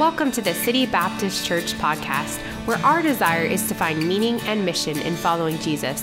[0.00, 4.64] Welcome to the City Baptist Church podcast, where our desire is to find meaning and
[4.64, 6.02] mission in following Jesus.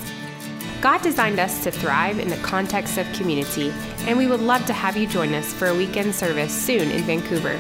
[0.82, 4.74] God designed us to thrive in the context of community, and we would love to
[4.74, 7.60] have you join us for a weekend service soon in Vancouver.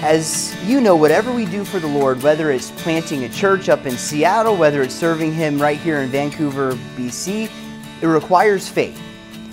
[0.00, 3.84] As you know, whatever we do for the Lord, whether it's planting a church up
[3.84, 7.50] in Seattle, whether it's serving Him right here in Vancouver, BC,
[8.00, 8.98] it requires faith.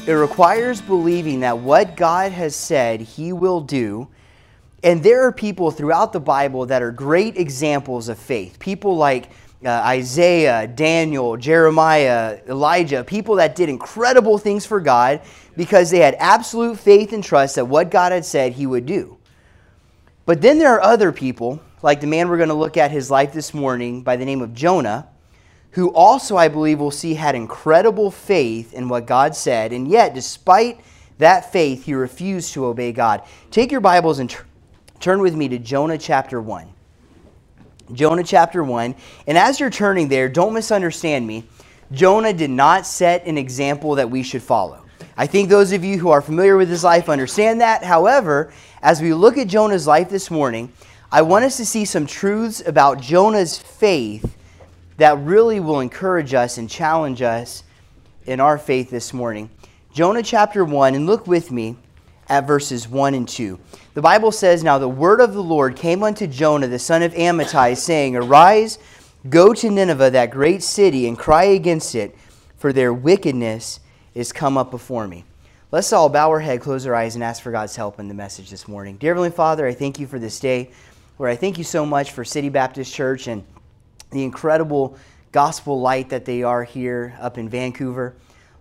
[0.07, 4.07] It requires believing that what God has said He will do
[4.83, 8.59] and there are people throughout the Bible that are great examples of faith.
[8.59, 9.29] People like
[9.65, 15.21] uh, Isaiah, Daniel, Jeremiah, Elijah, people that did incredible things for God
[15.57, 19.17] because they had absolute faith and trust that what God had said he would do.
[20.25, 23.11] But then there are other people, like the man we're going to look at his
[23.11, 25.09] life this morning by the name of Jonah,
[25.71, 30.13] who also, I believe, we'll see had incredible faith in what God said, and yet,
[30.13, 30.79] despite
[31.19, 33.23] that faith, he refused to obey God.
[33.51, 34.45] Take your Bibles and Turn
[35.05, 36.67] with me to Jonah chapter 1.
[37.93, 38.95] Jonah chapter 1.
[39.27, 41.45] And as you're turning there, don't misunderstand me.
[41.91, 44.85] Jonah did not set an example that we should follow.
[45.17, 47.83] I think those of you who are familiar with his life understand that.
[47.83, 50.71] However, as we look at Jonah's life this morning,
[51.11, 54.37] I want us to see some truths about Jonah's faith
[54.97, 57.63] that really will encourage us and challenge us
[58.25, 59.49] in our faith this morning.
[59.91, 61.75] Jonah chapter 1, and look with me
[62.29, 63.59] at verses 1 and 2.
[63.95, 67.13] The Bible says, Now the word of the Lord came unto Jonah, the son of
[67.13, 68.79] Amittai, saying, Arise,
[69.29, 72.15] go to Nineveh, that great city, and cry against it,
[72.57, 73.79] for their wickedness
[74.13, 75.25] is come up before me.
[75.71, 78.13] Let's all bow our head, close our eyes, and ask for God's help in the
[78.13, 78.97] message this morning.
[78.97, 80.71] Dear Heavenly Father, I thank you for this day.
[81.17, 83.43] Lord, I thank you so much for City Baptist Church and
[84.11, 84.97] the incredible
[85.31, 88.15] gospel light that they are here up in Vancouver.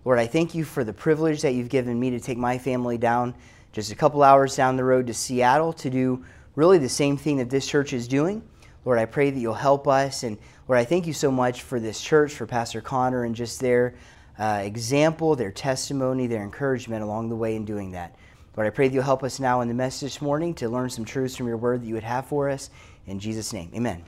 [0.05, 2.99] Lord, I thank you for the privilege that you've given me to take my family
[2.99, 3.35] down
[3.73, 6.25] just a couple hours down the road to Seattle to do
[6.57, 8.43] really the same thing that this church is doing.
[8.85, 10.23] Lord, I pray that you'll help us.
[10.23, 13.61] And Lord, I thank you so much for this church, for Pastor Connor, and just
[13.61, 13.95] their
[14.39, 18.17] uh, example, their testimony, their encouragement along the way in doing that.
[18.57, 20.91] Lord, I pray that you'll help us now in the message this morning to learn
[20.91, 22.71] some truths from your word that you would have for us.
[23.07, 24.03] In Jesus' name, amen.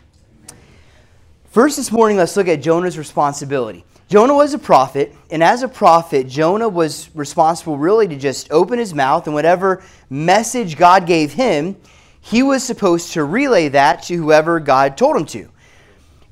[1.50, 3.84] First, this morning, let's look at Jonah's responsibility.
[4.10, 8.76] Jonah was a prophet, and as a prophet, Jonah was responsible really to just open
[8.76, 11.76] his mouth and whatever message God gave him,
[12.20, 15.48] he was supposed to relay that to whoever God told him to.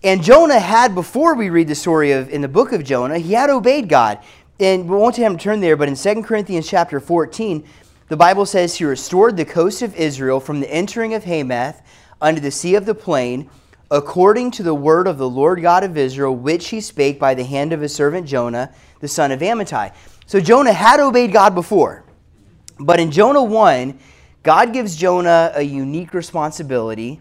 [0.02, 3.34] And Jonah had, before we read the story of in the book of Jonah, he
[3.34, 4.18] had obeyed God.
[4.58, 7.64] And we won't have him turn there, but in 2 Corinthians chapter 14,
[8.08, 11.80] the Bible says he restored the coast of Israel from the entering of Hamath
[12.20, 13.48] unto the sea of the plain
[13.90, 17.44] according to the word of the Lord God of Israel, which he spake by the
[17.44, 19.94] hand of his servant Jonah, the son of Amittai.
[20.26, 22.04] So Jonah had obeyed God before.
[22.78, 23.98] But in Jonah 1,
[24.42, 27.20] God gives Jonah a unique responsibility,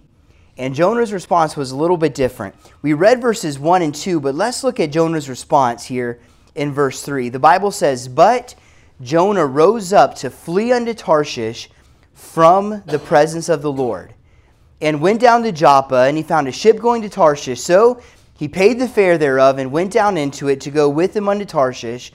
[0.58, 2.56] and Jonah's response was a little bit different.
[2.82, 6.20] We read verses 1 and 2, but let's look at Jonah's response here
[6.54, 7.30] in verse 3.
[7.30, 8.56] The Bible says, But
[9.02, 11.70] Jonah rose up to flee unto Tarshish
[12.14, 14.14] from the presence of the Lord
[14.82, 17.62] and went down to Joppa, and he found a ship going to Tarshish.
[17.62, 18.02] So
[18.38, 21.46] he paid the fare thereof and went down into it to go with him unto
[21.46, 22.12] Tarshish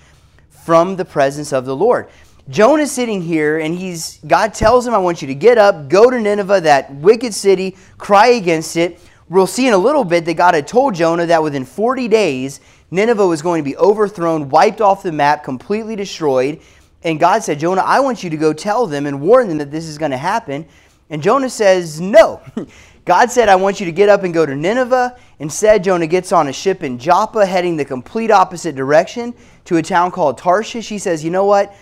[0.50, 2.08] from the presence of the Lord.
[2.48, 5.88] Jonah is sitting here, and he's God tells him, I want you to get up,
[5.88, 9.00] go to Nineveh, that wicked city, cry against it.
[9.28, 12.60] We'll see in a little bit that God had told Jonah that within 40 days,
[12.90, 16.60] Nineveh was going to be overthrown, wiped off the map, completely destroyed.
[17.04, 19.70] And God said, Jonah, I want you to go tell them and warn them that
[19.70, 20.66] this is going to happen.
[21.10, 22.40] And Jonah says, No.
[23.04, 25.18] God said, I want you to get up and go to Nineveh.
[25.40, 29.82] Instead, Jonah gets on a ship in Joppa, heading the complete opposite direction to a
[29.82, 30.88] town called Tarshish.
[30.88, 31.74] He says, You know what?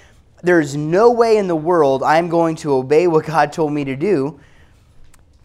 [0.42, 3.96] There's no way in the world I'm going to obey what God told me to
[3.96, 4.40] do.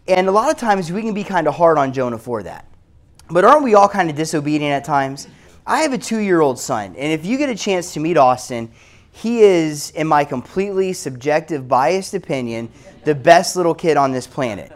[0.08, 2.66] And a lot of times we can be kind of hard on Jonah for that.
[3.30, 5.28] But aren't we all kind of disobedient at times?
[5.66, 8.18] I have a two year old son, and if you get a chance to meet
[8.18, 8.72] Austin,
[9.16, 12.70] he is, in my completely subjective, biased opinion,
[13.06, 14.74] the best little kid on this planet.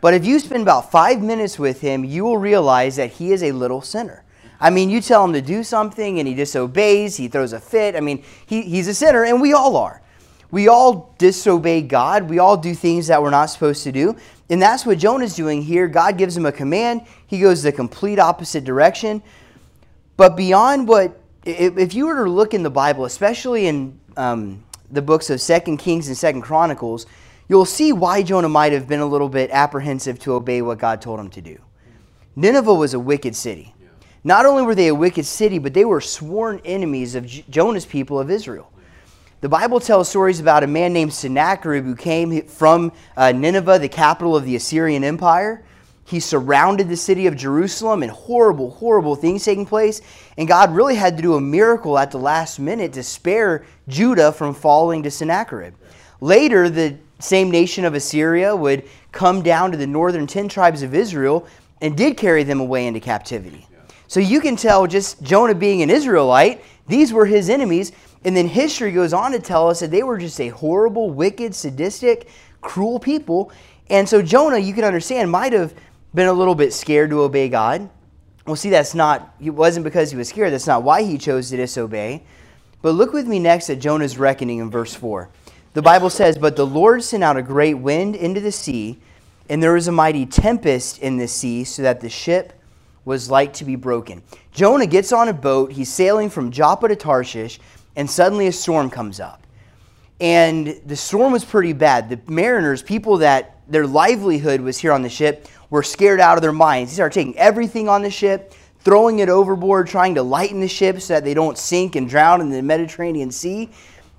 [0.00, 3.44] But if you spend about five minutes with him, you will realize that he is
[3.44, 4.24] a little sinner.
[4.58, 7.94] I mean, you tell him to do something and he disobeys, he throws a fit.
[7.94, 10.02] I mean, he, he's a sinner, and we all are.
[10.50, 12.28] We all disobey God.
[12.28, 14.16] We all do things that we're not supposed to do.
[14.50, 15.86] And that's what Jonah's doing here.
[15.86, 19.22] God gives him a command, he goes the complete opposite direction.
[20.16, 25.02] But beyond what, if you were to look in the Bible, especially in um, the
[25.02, 27.06] books of Second Kings and Second Chronicles,
[27.48, 31.00] you'll see why Jonah might have been a little bit apprehensive to obey what God
[31.00, 31.58] told him to do.
[32.34, 33.72] Nineveh was a wicked city.
[34.24, 38.18] Not only were they a wicked city, but they were sworn enemies of Jonah's people
[38.18, 38.72] of Israel.
[39.40, 43.88] The Bible tells stories about a man named Sennacherib who came from uh, Nineveh, the
[43.88, 45.64] capital of the Assyrian Empire.
[46.06, 50.00] He surrounded the city of Jerusalem and horrible, horrible things taking place.
[50.38, 54.30] And God really had to do a miracle at the last minute to spare Judah
[54.30, 55.74] from falling to Sennacherib.
[56.20, 60.94] Later, the same nation of Assyria would come down to the northern 10 tribes of
[60.94, 61.46] Israel
[61.80, 63.66] and did carry them away into captivity.
[64.06, 67.90] So you can tell just Jonah being an Israelite, these were his enemies.
[68.24, 71.54] And then history goes on to tell us that they were just a horrible, wicked,
[71.54, 72.28] sadistic,
[72.60, 73.50] cruel people.
[73.88, 75.74] And so Jonah, you can understand, might have
[76.16, 77.90] been a little bit scared to obey God.
[78.46, 80.52] Well, see, that's not, it wasn't because he was scared.
[80.52, 82.22] That's not why he chose to disobey.
[82.80, 85.28] But look with me next at Jonah's reckoning in verse 4.
[85.74, 88.98] The Bible says, But the Lord sent out a great wind into the sea,
[89.50, 92.54] and there was a mighty tempest in the sea, so that the ship
[93.04, 94.22] was like to be broken.
[94.52, 95.70] Jonah gets on a boat.
[95.70, 97.60] He's sailing from Joppa to Tarshish,
[97.94, 99.46] and suddenly a storm comes up.
[100.18, 102.08] And the storm was pretty bad.
[102.08, 106.42] The mariners, people that their livelihood was here on the ship, were scared out of
[106.42, 106.90] their minds.
[106.90, 111.00] They started taking everything on the ship, throwing it overboard, trying to lighten the ship
[111.00, 113.68] so that they don't sink and drown in the Mediterranean Sea.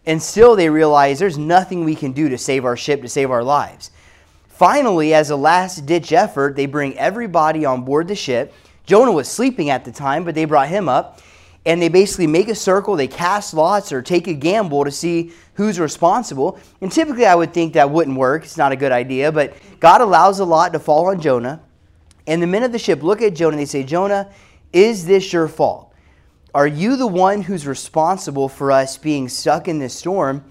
[0.05, 3.31] And still they realize there's nothing we can do to save our ship, to save
[3.31, 3.91] our lives.
[4.47, 8.53] Finally, as a last ditch effort, they bring everybody on board the ship.
[8.85, 11.21] Jonah was sleeping at the time, but they brought him up.
[11.67, 15.33] And they basically make a circle, they cast lots or take a gamble to see
[15.55, 16.57] who's responsible.
[16.79, 18.45] And typically, I would think that wouldn't work.
[18.45, 19.33] It's not a good idea.
[19.33, 21.61] But God allows a lot to fall on Jonah.
[22.25, 24.31] And the men of the ship look at Jonah and they say, Jonah,
[24.71, 25.93] is this your fault?
[26.55, 30.49] Are you the one who's responsible for us being stuck in this storm?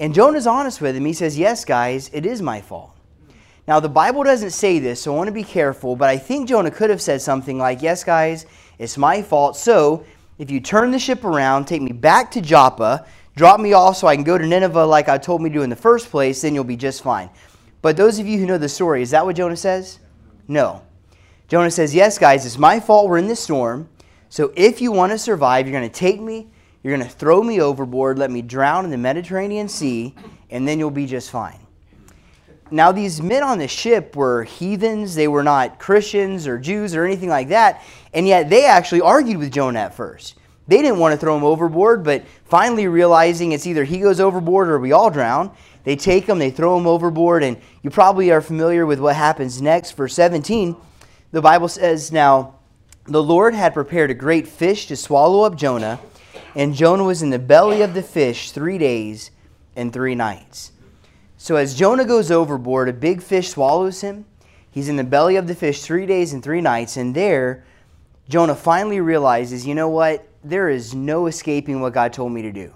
[0.00, 1.04] And Jonah's honest with him.
[1.04, 2.96] He says, Yes, guys, it is my fault.
[3.68, 6.48] Now, the Bible doesn't say this, so I want to be careful, but I think
[6.48, 8.46] Jonah could have said something like, Yes, guys,
[8.78, 9.56] it's my fault.
[9.56, 10.06] So,
[10.38, 13.06] if you turn the ship around, take me back to Joppa,
[13.36, 15.70] drop me off so I can go to Nineveh like I told me to in
[15.70, 17.30] the first place, then you'll be just fine.
[17.82, 20.00] But those of you who know the story, is that what Jonah says?
[20.48, 20.82] No.
[21.48, 23.88] Jonah says, Yes, guys, it's my fault we're in this storm.
[24.28, 26.48] So if you want to survive, you're going to take me,
[26.82, 30.14] you're going to throw me overboard, let me drown in the Mediterranean Sea,
[30.50, 31.65] and then you'll be just fine.
[32.70, 35.14] Now, these men on the ship were heathens.
[35.14, 37.82] They were not Christians or Jews or anything like that.
[38.12, 40.34] And yet they actually argued with Jonah at first.
[40.68, 44.68] They didn't want to throw him overboard, but finally realizing it's either he goes overboard
[44.68, 45.52] or we all drown,
[45.84, 47.44] they take him, they throw him overboard.
[47.44, 49.92] And you probably are familiar with what happens next.
[49.92, 50.74] Verse 17,
[51.30, 52.56] the Bible says, Now
[53.04, 56.00] the Lord had prepared a great fish to swallow up Jonah,
[56.56, 59.30] and Jonah was in the belly of the fish three days
[59.76, 60.72] and three nights.
[61.46, 64.24] So as Jonah goes overboard, a big fish swallows him.
[64.68, 67.62] He's in the belly of the fish three days and three nights, and there,
[68.28, 70.26] Jonah finally realizes, you know what?
[70.42, 72.74] There is no escaping what God told me to do.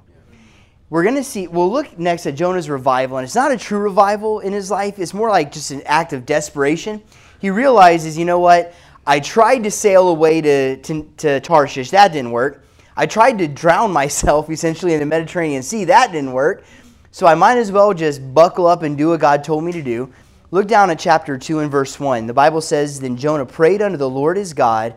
[0.89, 3.81] We're going to see, we'll look next at Jonah's revival, and it's not a true
[3.81, 5.01] revival in his life.
[5.01, 7.03] It's more like just an act of desperation.
[7.41, 8.73] He realizes, you know what?
[9.05, 11.91] I tried to sail away to, to, to Tarshish.
[11.91, 12.65] That didn't work.
[12.97, 15.87] I tried to drown myself essentially in the Mediterranean Sea.
[15.87, 16.63] That didn't work.
[17.13, 19.83] So I might as well just buckle up and do what God told me to
[19.83, 20.13] do.
[20.53, 22.27] Look down at chapter 2 and verse 1.
[22.27, 24.95] The Bible says, Then Jonah prayed unto the Lord his God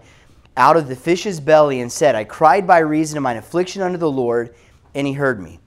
[0.55, 3.97] out of the fish's belly and said, I cried by reason of mine affliction unto
[3.97, 4.53] the Lord,
[4.93, 5.59] and he heard me.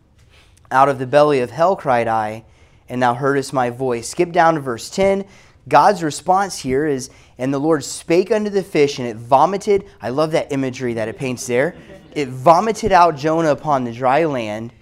[0.71, 2.45] Out of the belly of hell cried I,
[2.89, 4.09] and thou heardest my voice.
[4.09, 5.25] Skip down to verse 10.
[5.69, 9.85] God's response here is, And the Lord spake unto the fish, and it vomited.
[10.01, 11.75] I love that imagery that it paints there.
[12.15, 14.73] It vomited out Jonah upon the dry land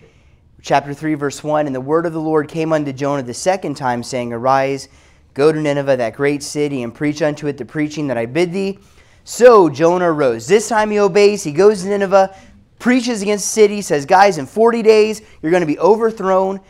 [0.65, 3.77] chapter 3, verse 1 And the word of the Lord came unto Jonah the second
[3.77, 4.89] time, saying, Arise,
[5.35, 8.53] go to Nineveh, that great city, and preach unto it the preaching that I bid
[8.53, 8.79] thee.
[9.23, 10.47] So Jonah arose.
[10.47, 11.45] This time he obeys.
[11.45, 12.35] He goes to Nineveh,
[12.79, 16.61] preaches against the city, says, Guys, in 40 days, you're going to be overthrown.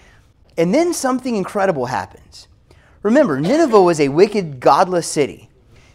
[0.58, 2.48] And then something incredible happens.
[3.02, 5.48] Remember, Nineveh was a wicked, godless city.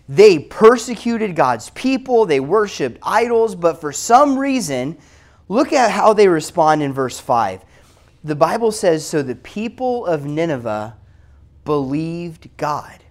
[0.07, 4.97] They persecuted God's people, they worshiped idols, but for some reason,
[5.49, 7.63] look at how they respond in verse 5
[8.23, 10.95] the Bible says, So the people of Nineveh
[11.65, 13.03] believed God.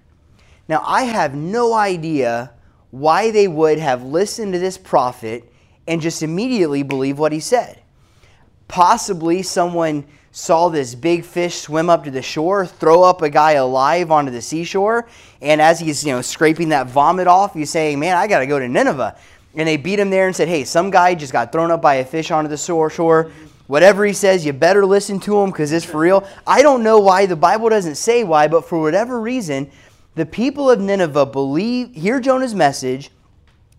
[0.69, 2.53] Now, I have no idea
[2.91, 5.50] why they would have listened to this prophet
[5.87, 7.81] and just immediately believe what he said.
[8.67, 13.53] Possibly someone saw this big fish swim up to the shore, throw up a guy
[13.53, 15.09] alive onto the seashore,
[15.41, 18.47] and as he's you know scraping that vomit off, he's saying, "Man, I got to
[18.47, 19.17] go to Nineveh."
[19.55, 21.95] And they beat him there and said, "Hey, some guy just got thrown up by
[21.97, 23.31] a fish onto the shore.
[23.68, 26.26] Whatever he says, you better listen to him because it's for real.
[26.46, 27.26] I don't know why.
[27.26, 29.70] The Bible doesn't say why, but for whatever reason,
[30.14, 33.10] the people of Nineveh believe, hear Jonah's message,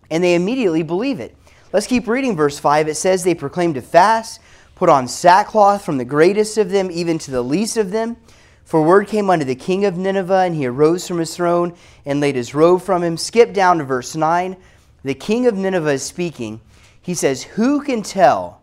[0.08, 1.36] and they immediately believe it.
[1.72, 2.86] Let's keep reading verse 5.
[2.86, 4.40] It says, They proclaimed a fast,
[4.76, 8.16] put on sackcloth from the greatest of them even to the least of them.
[8.64, 11.74] For word came unto the king of Nineveh, and he arose from his throne
[12.06, 13.16] and laid his robe from him.
[13.16, 14.56] Skip down to verse 9.
[15.02, 16.60] The king of Nineveh is speaking.
[17.02, 18.59] He says, Who can tell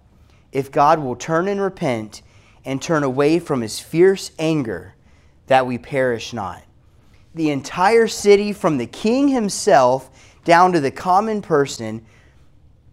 [0.58, 2.24] if God will turn and repent
[2.66, 4.96] and turn away from his fierce anger
[5.46, 6.64] that we perish not?
[7.36, 10.10] The entire city, from the king himself
[10.46, 12.04] down to the common person,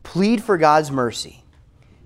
[0.03, 1.43] plead for God's mercy.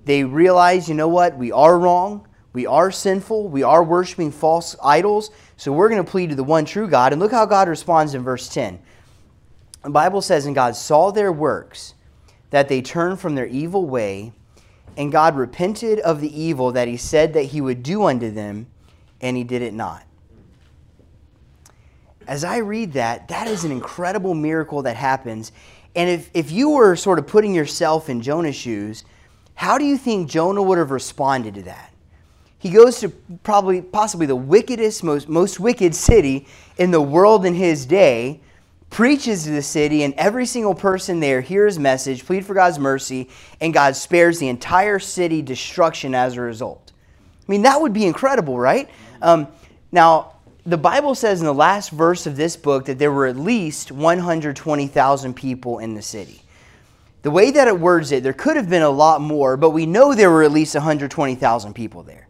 [0.05, 2.29] They realize, you know what, we are wrong.
[2.53, 3.49] We are sinful.
[3.49, 5.33] We are worshiping false idols.
[5.57, 7.13] So we're going to plead to the one true God.
[7.13, 8.79] And look how God responds in verse 10.
[9.83, 11.95] The Bible says, And God saw their works,
[12.51, 14.33] that they turned from their evil way,
[14.99, 18.67] and God repented of the evil that he said that he would do unto them,
[19.21, 20.05] and he did it not.
[22.27, 25.53] As I read that, that is an incredible miracle that happens.
[25.95, 29.05] And if, if you were sort of putting yourself in Jonah's shoes,
[29.55, 31.95] how do you think Jonah would have responded to that?
[32.59, 33.09] He goes to
[33.45, 38.41] probably, possibly the wickedest, most, most wicked city in the world in his day,
[38.91, 42.79] preaches to the city, and every single person there hears his message, plead for God's
[42.79, 43.29] mercy,
[43.61, 46.93] and God spares the entire city destruction as a result.
[47.47, 48.89] I mean, that would be incredible, right?
[49.23, 49.49] Um,
[49.93, 53.37] now, the Bible says in the last verse of this book that there were at
[53.37, 56.43] least 120,000 people in the city.
[57.23, 59.87] The way that it words it, there could have been a lot more, but we
[59.87, 62.29] know there were at least 120,000 people there.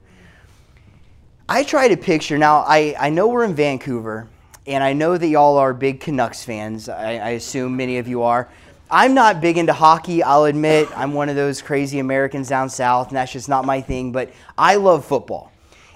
[1.48, 2.58] I try to picture now.
[2.58, 4.28] I, I know we're in Vancouver,
[4.68, 6.90] and I know that y'all are big Canucks fans.
[6.90, 8.50] I, I assume many of you are.
[8.90, 10.88] I'm not big into hockey, I'll admit.
[10.94, 14.30] I'm one of those crazy Americans down south, and that's just not my thing, but
[14.58, 15.50] I love football.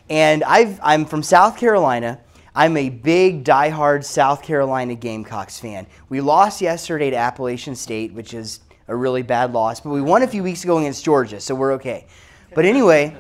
[0.08, 2.18] And I've, I'm from South Carolina.
[2.54, 5.86] I'm a big, die-hard South Carolina Gamecocks fan.
[6.08, 10.22] We lost yesterday to Appalachian State, which is a really bad loss, but we won
[10.22, 12.06] a few weeks ago against Georgia, so we're okay.
[12.54, 13.16] But anyway,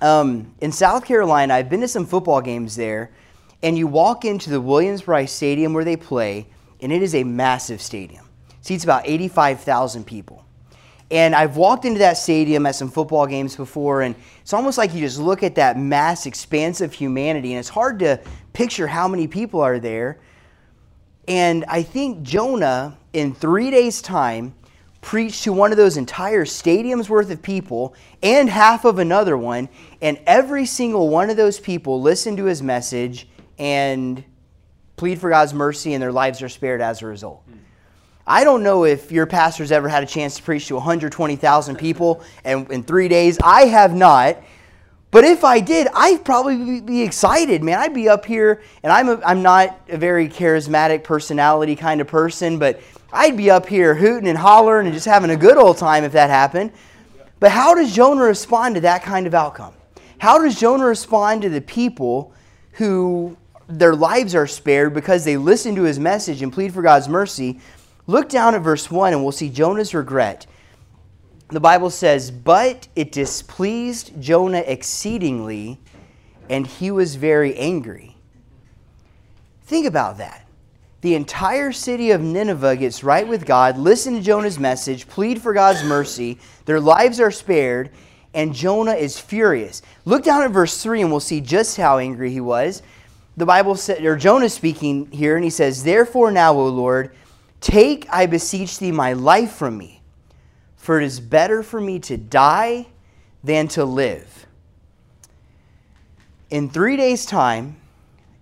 [0.00, 3.10] um, in South Carolina, I've been to some football games there,
[3.62, 6.46] and you walk into the Williams-Brice Stadium where they play,
[6.80, 8.28] and it is a massive stadium.
[8.48, 10.44] It seats about 85,000 people.
[11.10, 14.92] And I've walked into that stadium at some football games before, and it's almost like
[14.92, 18.20] you just look at that mass expanse of humanity, and it's hard to
[18.52, 20.18] picture how many people are there.
[21.28, 24.54] And I think Jonah, in three days' time,
[25.00, 27.94] preached to one of those entire stadiums worth of people
[28.24, 29.68] and half of another one,
[30.02, 34.22] and every single one of those people listened to his message and
[34.96, 37.42] plead for God's mercy, and their lives are spared as a result.
[38.26, 42.24] I don't know if your pastor's ever had a chance to preach to 120,000 people
[42.44, 43.38] and in three days.
[43.42, 44.38] I have not.
[45.12, 47.78] But if I did, I'd probably be excited, man.
[47.78, 52.08] I'd be up here, and I'm, a, I'm not a very charismatic personality kind of
[52.08, 52.80] person, but
[53.12, 56.12] I'd be up here hooting and hollering and just having a good old time if
[56.12, 56.72] that happened.
[57.38, 59.74] But how does Jonah respond to that kind of outcome?
[60.18, 62.34] How does Jonah respond to the people
[62.72, 63.36] who
[63.68, 67.60] their lives are spared because they listen to his message and plead for God's mercy?
[68.06, 70.46] Look down at verse 1 and we'll see Jonah's regret.
[71.48, 75.78] The Bible says, But it displeased Jonah exceedingly,
[76.48, 78.16] and he was very angry.
[79.64, 80.46] Think about that.
[81.02, 85.52] The entire city of Nineveh gets right with God, listen to Jonah's message, plead for
[85.52, 86.38] God's mercy.
[86.64, 87.90] Their lives are spared,
[88.34, 89.82] and Jonah is furious.
[90.04, 92.82] Look down at verse 3 and we'll see just how angry he was.
[93.36, 97.14] The Bible said, or Jonah speaking here, and he says, Therefore now, O Lord,
[97.60, 100.00] take, I beseech thee, my life from me,
[100.76, 102.86] for it is better for me to die
[103.44, 104.46] than to live.
[106.48, 107.76] In three days' time,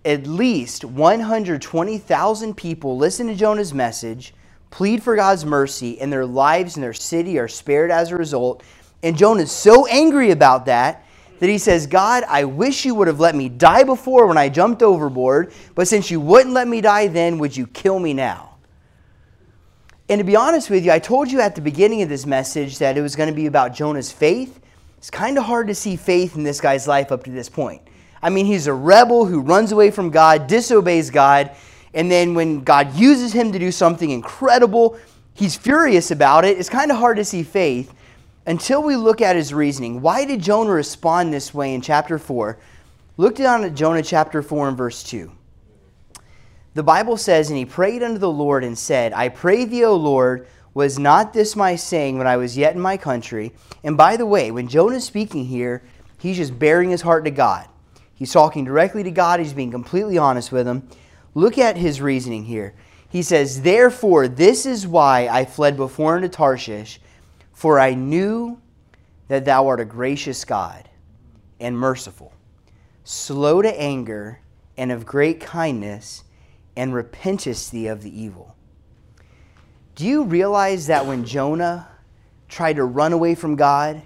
[0.05, 4.33] at least 120,000 people listen to Jonah's message,
[4.69, 8.63] plead for God's mercy, and their lives and their city are spared as a result.
[9.03, 11.04] And Jonah's so angry about that
[11.39, 14.49] that he says, God, I wish you would have let me die before when I
[14.49, 18.55] jumped overboard, but since you wouldn't let me die then, would you kill me now?
[20.07, 22.77] And to be honest with you, I told you at the beginning of this message
[22.77, 24.59] that it was going to be about Jonah's faith.
[24.99, 27.81] It's kind of hard to see faith in this guy's life up to this point.
[28.21, 31.51] I mean, he's a rebel who runs away from God, disobeys God,
[31.95, 34.97] and then when God uses him to do something incredible,
[35.33, 36.59] he's furious about it.
[36.59, 37.93] It's kind of hard to see faith
[38.45, 40.01] until we look at his reasoning.
[40.01, 42.57] Why did Jonah respond this way in chapter 4?
[43.17, 45.31] Look down at Jonah chapter 4 and verse 2.
[46.73, 49.95] The Bible says, And he prayed unto the Lord and said, I pray thee, O
[49.95, 53.53] Lord, was not this my saying when I was yet in my country?
[53.83, 55.83] And by the way, when Jonah is speaking here,
[56.19, 57.67] he's just baring his heart to God.
[58.13, 59.39] He's talking directly to God.
[59.39, 60.87] He's being completely honest with him.
[61.33, 62.73] Look at his reasoning here.
[63.09, 66.99] He says, Therefore, this is why I fled before unto Tarshish,
[67.55, 68.61] for I knew
[69.29, 70.89] that thou art a gracious God
[71.59, 72.33] and merciful,
[73.05, 74.41] slow to anger,
[74.77, 76.25] and of great kindness,
[76.75, 78.55] and repentest thee of the evil.
[79.95, 81.87] Do you realize that when Jonah
[82.49, 84.01] tried to run away from God,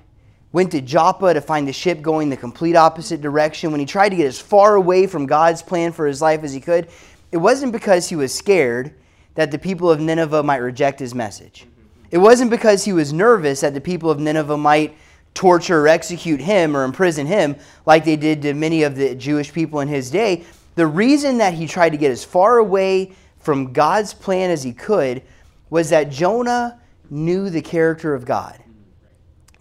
[0.52, 4.10] went to Joppa to find the ship going the complete opposite direction, when he tried
[4.10, 6.88] to get as far away from God's plan for his life as he could,
[7.32, 8.94] it wasn't because he was scared
[9.34, 11.66] that the people of Nineveh might reject his message.
[12.12, 14.98] It wasn't because he was nervous that the people of Nineveh might
[15.34, 19.54] torture or execute him or imprison him like they did to many of the Jewish
[19.54, 20.44] people in his day.
[20.76, 24.74] The reason that he tried to get as far away from God's plan as he
[24.74, 25.22] could
[25.70, 28.62] was that Jonah knew the character of God.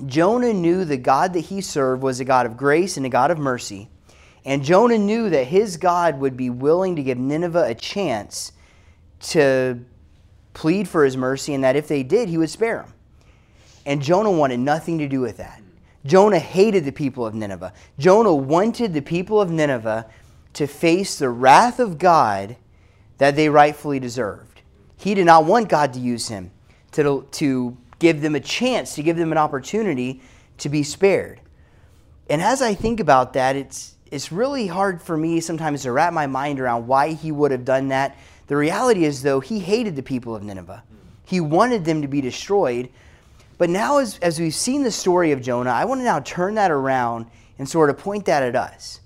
[0.07, 3.31] Jonah knew the God that he served was a God of grace and a God
[3.31, 3.89] of mercy.
[4.45, 8.53] And Jonah knew that his God would be willing to give Nineveh a chance
[9.21, 9.85] to
[10.59, 12.93] plead for his mercy, and that if they did, he would spare them.
[13.87, 15.63] And Jonah wanted nothing to do with that.
[16.05, 17.73] Jonah hated the people of Nineveh.
[17.97, 20.11] Jonah wanted the people of Nineveh
[20.55, 22.57] to face the wrath of God
[23.19, 24.63] that they rightfully deserved.
[24.97, 26.51] He did not want God to use him
[26.91, 30.21] to, to give them a chance, to give them an opportunity
[30.59, 31.41] to be spared.
[32.29, 36.13] And as I think about that, it's, it's really hard for me sometimes to wrap
[36.13, 38.19] my mind around why he would have done that.
[38.49, 40.83] The reality is, though, he hated the people of Nineveh.
[41.25, 42.89] He wanted them to be destroyed.
[43.59, 46.55] But now, as, as we've seen the story of Jonah, I want to now turn
[46.55, 47.27] that around
[47.59, 49.01] and sort of point that at us.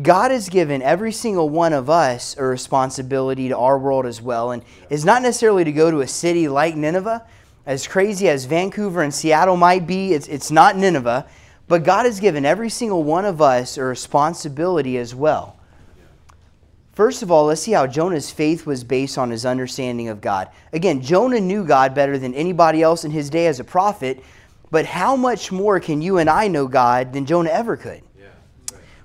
[0.00, 4.52] God has given every single one of us a responsibility to our world as well.
[4.52, 7.26] And it's not necessarily to go to a city like Nineveh.
[7.66, 11.26] As crazy as Vancouver and Seattle might be, it's, it's not Nineveh.
[11.66, 15.57] But God has given every single one of us a responsibility as well.
[16.98, 20.48] First of all, let's see how Jonah's faith was based on his understanding of God.
[20.72, 24.20] Again, Jonah knew God better than anybody else in his day as a prophet,
[24.72, 28.02] but how much more can you and I know God than Jonah ever could?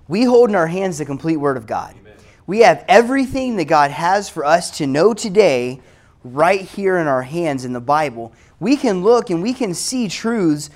[0.07, 1.93] We hold in our hands the complete Word of God.
[1.99, 2.13] Amen.
[2.47, 5.79] We have everything that God has for us to know today
[6.23, 8.33] right here in our hands in the Bible.
[8.59, 10.71] We can look and we can see truths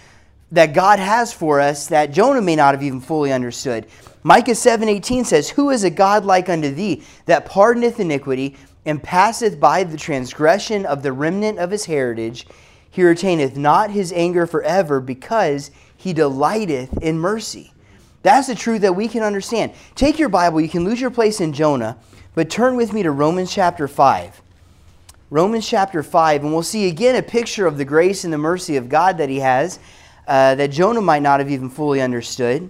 [0.51, 3.87] that God has for us that Jonah may not have even fully understood.
[4.27, 9.57] Micah 7:18 says, "Who is a God like unto thee that pardoneth iniquity and passeth
[9.57, 12.45] by the transgression of the remnant of his heritage?
[12.91, 17.71] He retaineth not his anger forever because he delighteth in mercy."
[18.21, 19.71] That's the truth that we can understand.
[19.95, 21.95] Take your Bible, you can lose your place in Jonah,
[22.35, 24.41] but turn with me to Romans chapter 5.
[25.29, 28.75] Romans chapter 5, and we'll see again a picture of the grace and the mercy
[28.75, 29.79] of God that he has
[30.27, 32.69] uh, that Jonah might not have even fully understood.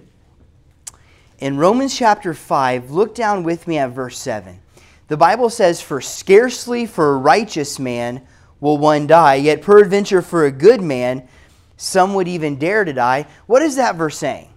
[1.38, 4.58] In Romans chapter 5, look down with me at verse 7.
[5.06, 8.26] The Bible says, For scarcely for a righteous man
[8.60, 11.28] will one die, yet peradventure for a good man
[11.76, 13.26] some would even dare to die.
[13.46, 14.48] What is that verse saying?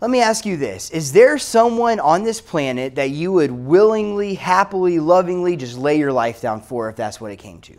[0.00, 4.34] Let me ask you this Is there someone on this planet that you would willingly,
[4.34, 7.74] happily, lovingly just lay your life down for if that's what it came to?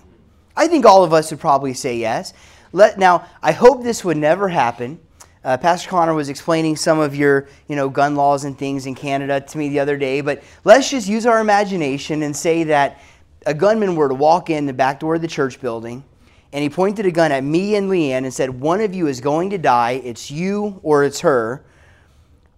[0.58, 2.34] I think all of us would probably say yes.
[2.74, 5.00] Let, now, I hope this would never happen.
[5.46, 8.96] Uh, Pastor Connor was explaining some of your, you know, gun laws and things in
[8.96, 13.00] Canada to me the other day, but let's just use our imagination and say that
[13.46, 16.04] a gunman were to walk in the back door of the church building
[16.52, 19.20] and he pointed a gun at me and Leanne and said, One of you is
[19.20, 20.02] going to die.
[20.04, 21.64] It's you or it's her.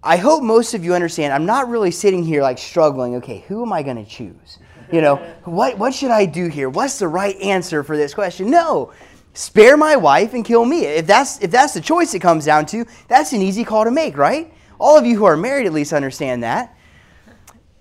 [0.04, 1.34] I hope most of you understand.
[1.34, 3.15] I'm not really sitting here like struggling.
[3.15, 4.60] Okay, who am I going to choose?
[4.91, 6.69] You know, what what should I do here?
[6.69, 8.50] What's the right answer for this question?
[8.50, 8.93] No,
[9.38, 10.86] spare my wife and kill me.
[10.86, 13.91] If that's if that's the choice it comes down to, that's an easy call to
[13.91, 14.52] make, right?
[14.80, 16.76] All of you who are married at least understand that.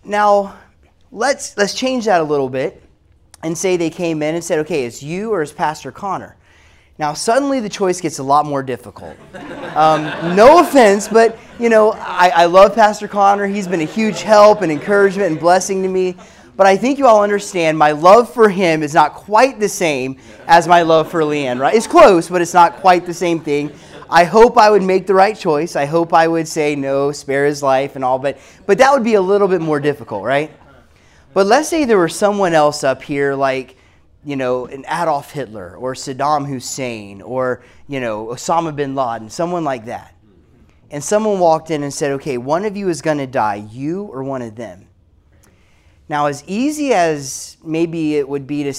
[0.05, 0.57] Now,
[1.11, 2.83] let's let's change that a little bit
[3.42, 6.37] and say they came in and said, "Okay, it's you or it's Pastor Connor."
[6.99, 9.16] Now, suddenly the choice gets a lot more difficult.
[9.75, 13.47] Um, no offense, but you know, I, I love Pastor Connor.
[13.47, 16.16] He's been a huge help and encouragement and blessing to me.
[16.57, 20.19] But I think you all understand my love for him is not quite the same
[20.47, 21.75] as my love for Leanne, right?
[21.75, 23.73] It's close, but it's not quite the same thing.
[24.09, 25.77] I hope I would make the right choice.
[25.77, 29.05] I hope I would say no, spare his life and all, but but that would
[29.05, 30.51] be a little bit more difficult, right?
[31.35, 33.77] But let's say there was someone else up here like
[34.27, 39.62] you know, an Adolf Hitler or Saddam Hussein or, you know, Osama bin Laden, someone
[39.62, 40.16] like that.
[40.90, 44.03] And someone walked in and said, okay, one of you is going to die, you
[44.03, 44.86] or one of them.
[46.09, 48.75] Now, as easy as maybe it would be to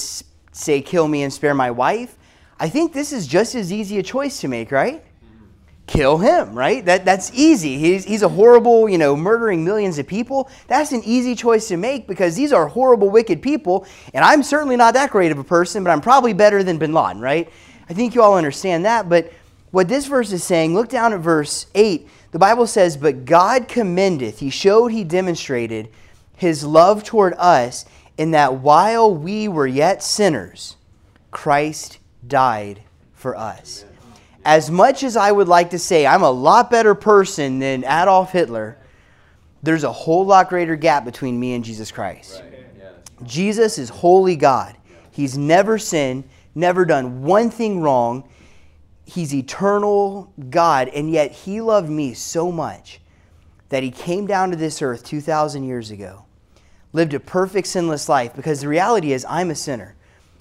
[0.51, 2.17] say, kill me and spare my wife,
[2.59, 5.03] I think this is just as easy a choice to make, right?
[5.87, 6.85] kill him, right?
[6.85, 7.77] That, that's easy.
[7.77, 10.49] He's, he's a horrible, you know, murdering millions of people.
[10.67, 13.87] That's an easy choice to make because these are horrible, wicked people.
[14.13, 16.93] And I'm certainly not that great of a person, but I'm probably better than bin
[16.93, 17.49] Laden, right?
[17.89, 19.07] I think you all understand that.
[19.07, 19.31] But
[19.71, 22.07] what this verse is saying, look down at verse 8.
[22.31, 25.89] The Bible says, But God commendeth, He showed, He demonstrated
[26.37, 27.83] His love toward us
[28.17, 30.77] in that while we were yet sinners,
[31.31, 32.81] Christ died
[33.13, 33.83] for us.
[34.45, 38.31] As much as I would like to say I'm a lot better person than Adolf
[38.31, 38.77] Hitler,
[39.61, 42.41] there's a whole lot greater gap between me and Jesus Christ.
[42.41, 42.53] Right.
[43.23, 44.77] Jesus is holy God.
[45.11, 46.23] He's never sinned,
[46.53, 48.29] never done one thing wrong.
[49.05, 53.01] He's eternal God, and yet He loved me so much
[53.69, 56.25] that He came down to this earth 2,000 years ago,
[56.97, 59.95] lived a perfect sinless life, because the reality is I'm a sinner.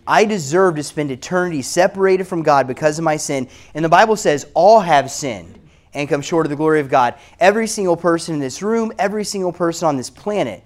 [0.06, 3.48] I deserve to spend eternity separated from God because of my sin.
[3.74, 5.58] And the Bible says all have sinned
[5.94, 7.14] and come short of the glory of God.
[7.40, 10.62] Every single person in this room, every single person on this planet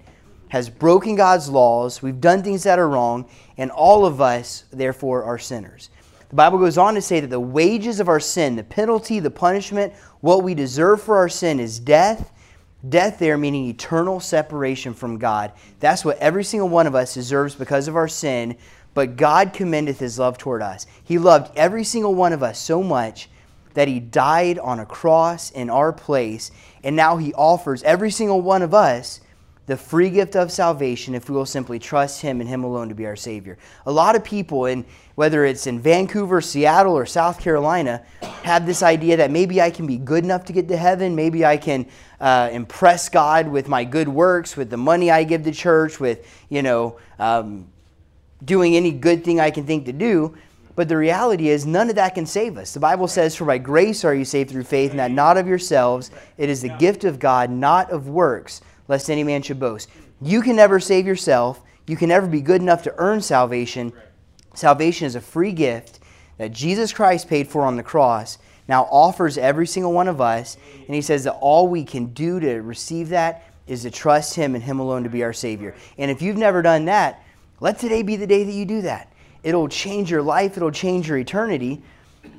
[0.49, 2.01] has broken God's laws.
[2.01, 5.89] We've done things that are wrong, and all of us, therefore, are sinners.
[6.29, 9.31] The Bible goes on to say that the wages of our sin, the penalty, the
[9.31, 12.31] punishment, what we deserve for our sin is death.
[12.87, 15.51] Death, there meaning eternal separation from God.
[15.79, 18.57] That's what every single one of us deserves because of our sin.
[18.93, 20.85] But God commendeth his love toward us.
[21.03, 23.29] He loved every single one of us so much
[23.73, 26.51] that he died on a cross in our place.
[26.83, 29.21] And now he offers every single one of us
[29.71, 32.95] the free gift of salvation if we will simply trust Him and Him alone to
[32.95, 33.57] be our Savior.
[33.85, 34.83] A lot of people, in,
[35.15, 38.03] whether it's in Vancouver, Seattle, or South Carolina,
[38.43, 41.15] have this idea that maybe I can be good enough to get to heaven.
[41.15, 41.85] Maybe I can
[42.19, 46.27] uh, impress God with my good works, with the money I give to church, with,
[46.49, 47.65] you know, um,
[48.43, 50.35] doing any good thing I can think to do.
[50.75, 52.73] But the reality is, none of that can save us.
[52.73, 55.47] The Bible says, For by grace are you saved through faith, and that not of
[55.47, 56.11] yourselves.
[56.37, 59.89] It is the gift of God, not of works lest any man should boast.
[60.21, 61.61] You can never save yourself.
[61.87, 63.93] You can never be good enough to earn salvation.
[64.53, 65.99] Salvation is a free gift
[66.37, 70.57] that Jesus Christ paid for on the cross, now offers every single one of us.
[70.87, 74.55] And he says that all we can do to receive that is to trust him
[74.55, 75.75] and him alone to be our Savior.
[75.97, 77.23] And if you've never done that,
[77.59, 79.13] let today be the day that you do that.
[79.43, 81.81] It'll change your life, it'll change your eternity.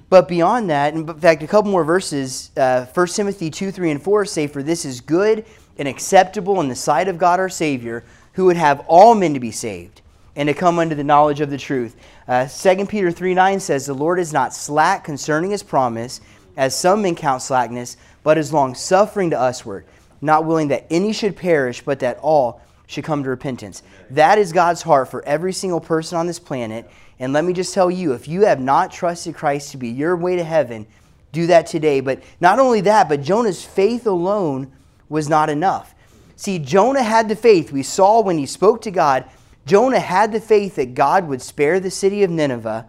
[0.08, 4.02] But beyond that, in fact, a couple more verses, uh, 1 Timothy 2, 3, and
[4.02, 5.46] 4 say, For this is good
[5.78, 8.04] and acceptable in the sight of God our Savior,
[8.34, 10.00] who would have all men to be saved
[10.36, 11.96] and to come unto the knowledge of the truth.
[12.26, 16.20] Uh, 2 Peter 3 9 says, The Lord is not slack concerning his promise,
[16.56, 19.84] as some men count slackness, but is long suffering to usward,
[20.20, 23.82] not willing that any should perish, but that all should come to repentance.
[24.10, 26.88] That is God's heart for every single person on this planet.
[27.18, 30.16] And let me just tell you if you have not trusted Christ to be your
[30.16, 30.86] way to heaven,
[31.32, 32.00] do that today.
[32.00, 34.70] But not only that, but Jonah's faith alone
[35.12, 35.94] was not enough.
[36.34, 37.70] See, Jonah had the faith.
[37.70, 39.24] We saw when he spoke to God,
[39.64, 42.88] Jonah had the faith that God would spare the city of Nineveh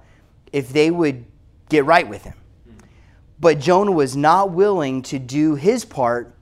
[0.52, 1.26] if they would
[1.70, 2.34] get right with him.
[3.40, 6.34] But Jonah was not willing to do his part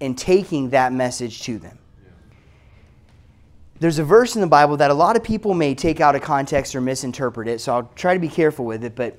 [0.00, 1.78] in taking that message to them.
[3.78, 6.22] There's a verse in the Bible that a lot of people may take out of
[6.22, 9.18] context or misinterpret it, so I'll try to be careful with it, but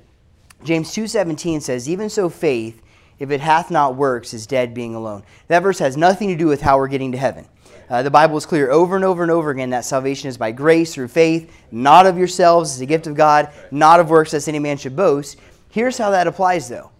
[0.64, 2.82] James 2:17 says, "Even so faith,
[3.18, 5.22] if it hath not works, is dead being alone.
[5.48, 7.46] That verse has nothing to do with how we're getting to heaven.
[7.90, 10.52] Uh, the Bible is clear over and over and over again that salvation is by
[10.52, 14.48] grace through faith, not of yourselves, it's a gift of God, not of works, lest
[14.48, 15.38] any man should boast.
[15.70, 16.90] Here's how that applies, though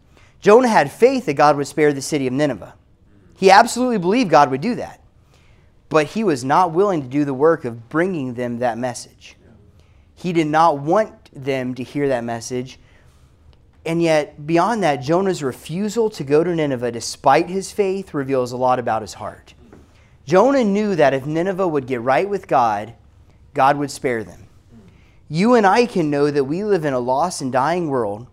[0.41, 2.75] Jonah had faith that God would spare the city of Nineveh.
[3.37, 5.01] He absolutely believed God would do that.
[5.89, 9.37] But he was not willing to do the work of bringing them that message.
[10.15, 12.79] He did not want them to hear that message
[13.89, 18.57] and yet, beyond that, Jonah's refusal to go to Nineveh despite his faith reveals a
[18.59, 19.55] lot about his heart.
[20.27, 22.93] Jonah knew that if Nineveh would get right with God,
[23.55, 24.47] God would spare them.
[25.27, 28.27] You and I can know that we live in a lost and dying world.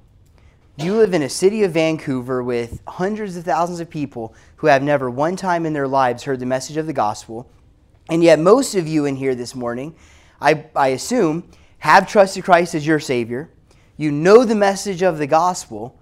[0.76, 4.84] You live in a city of Vancouver with hundreds of thousands of people who have
[4.84, 7.50] never one time in their lives heard the message of the gospel.
[8.10, 9.96] And yet, most of you in here this morning,
[10.41, 13.52] I, I assume, have trusted Christ as your Savior
[13.97, 15.99] you know the message of the gospel,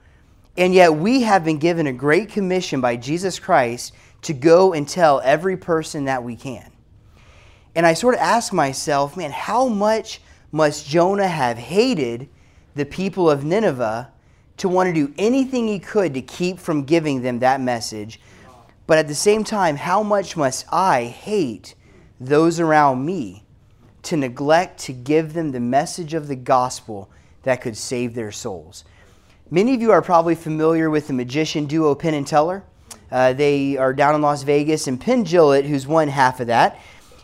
[0.57, 4.87] and yet we have been given a great commission by Jesus Christ to go and
[4.87, 6.71] tell every person that we can.
[7.75, 12.29] And I sort of ask myself, man, how much must Jonah have hated
[12.75, 14.11] the people of Nineveh
[14.57, 18.19] to want to do anything he could to keep from giving them that message?
[18.85, 21.75] But at the same time, how much must I hate
[22.19, 23.43] those around me
[24.03, 27.09] to neglect to give them the message of the gospel
[27.43, 28.83] that could save their souls.
[29.51, 32.63] Many of you are probably familiar with the magician duo Penn and Teller.
[33.11, 36.79] Uh, they are down in Las Vegas, and Penn Jillette, who's one half of that,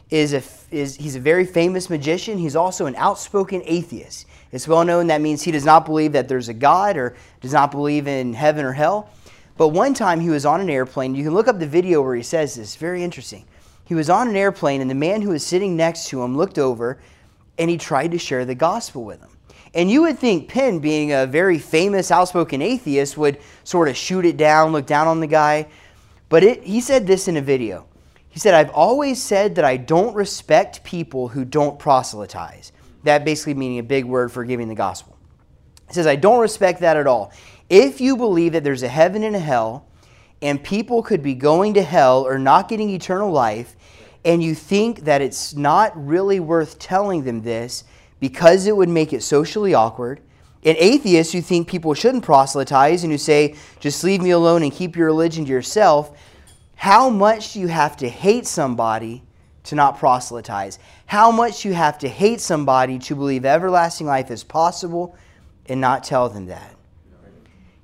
[0.10, 2.38] is a, is he's a very famous magician.
[2.38, 4.28] He's also an outspoken atheist.
[4.52, 7.54] It's well known that means he does not believe that there's a God or does
[7.54, 9.10] not believe in heaven or hell.
[9.58, 11.16] But one time he was on an airplane.
[11.16, 12.76] You can look up the video where he says this.
[12.76, 13.46] Very interesting.
[13.86, 16.60] He was on an airplane, and the man who was sitting next to him looked
[16.60, 17.00] over
[17.58, 19.32] and he tried to share the gospel with him.
[19.74, 24.26] And you would think Penn, being a very famous, outspoken atheist, would sort of shoot
[24.26, 25.68] it down, look down on the guy.
[26.28, 27.86] But it, he said this in a video.
[28.30, 32.72] He said, I've always said that I don't respect people who don't proselytize.
[33.04, 35.18] That basically meaning a big word for giving the gospel.
[35.88, 37.32] He says, I don't respect that at all.
[37.70, 39.88] If you believe that there's a heaven and a hell,
[40.42, 43.76] and people could be going to hell or not getting eternal life,
[44.26, 47.84] and you think that it's not really worth telling them this
[48.20, 50.22] because it would make it socially awkward,
[50.64, 54.74] and atheists who think people shouldn't proselytize and who say, just leave me alone and
[54.74, 56.18] keep your religion to yourself,
[56.76, 59.24] how much do you have to hate somebody
[59.64, 60.80] to not proselytize?
[61.06, 65.16] How much you have to hate somebody to believe everlasting life is possible
[65.68, 66.76] and not tell them that?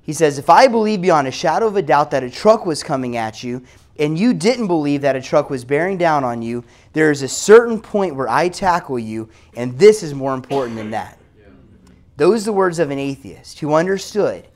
[0.02, 2.82] He says, If I believe beyond a shadow of a doubt that a truck was
[2.82, 3.62] coming at you
[3.98, 7.28] and you didn't believe that a truck was bearing down on you, there is a
[7.28, 11.18] certain point where I tackle you, and this is more important than that.
[12.16, 14.46] Those are the words of an atheist who understood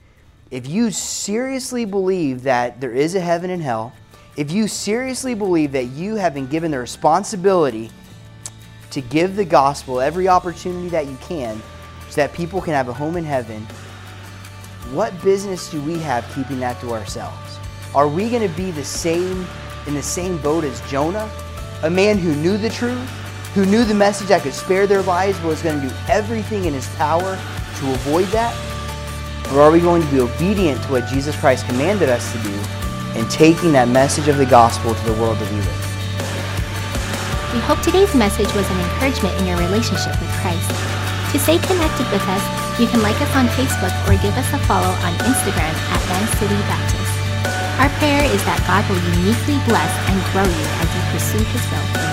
[0.50, 3.92] if you seriously believe that there is a heaven and hell,
[4.36, 7.90] if you seriously believe that you have been given the responsibility
[8.90, 11.60] to give the gospel every opportunity that you can
[12.08, 13.62] so that people can have a home in heaven,
[14.92, 17.49] what business do we have keeping that to ourselves?
[17.92, 19.44] Are we going to be the same
[19.88, 21.28] in the same boat as Jonah,
[21.82, 23.02] a man who knew the truth,
[23.52, 26.66] who knew the message that could spare their lives, but was going to do everything
[26.66, 28.54] in his power to avoid that?
[29.50, 32.54] Or are we going to be obedient to what Jesus Christ commanded us to do
[33.18, 35.90] and taking that message of the gospel to the world that we live?
[37.50, 40.70] We hope today's message was an encouragement in your relationship with Christ.
[41.34, 42.44] To stay connected with us,
[42.78, 46.26] you can like us on Facebook or give us a follow on Instagram at Van
[46.38, 46.99] City Baptist.
[47.80, 51.64] Our prayer is that God will uniquely bless and grow you as you pursue His
[51.72, 52.09] will.